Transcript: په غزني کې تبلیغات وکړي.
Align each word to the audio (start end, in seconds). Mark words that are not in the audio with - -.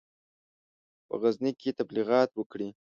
په 1.07 1.13
غزني 1.21 1.51
کې 1.59 1.69
تبلیغات 1.79 2.29
وکړي. 2.35 2.69